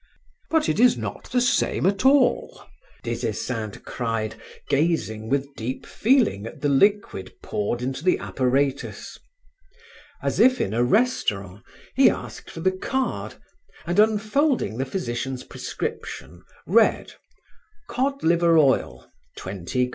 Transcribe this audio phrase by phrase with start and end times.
[0.49, 2.63] "But it is not the same at all!"
[3.03, 4.33] Des Esseintes cried,
[4.67, 9.19] gazing with deep feeling at the liquid poured into the apparatus.
[10.23, 13.35] As if in a restaurant, he asked for the card,
[13.85, 17.13] and unfolding the physician's prescription, read:
[17.87, 19.07] Cod Liver Oil........